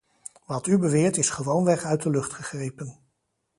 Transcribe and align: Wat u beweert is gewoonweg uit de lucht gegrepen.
Wat 0.45 0.67
u 0.67 0.77
beweert 0.77 1.17
is 1.17 1.29
gewoonweg 1.29 1.83
uit 1.83 2.01
de 2.01 2.09
lucht 2.09 2.33
gegrepen. 2.33 2.97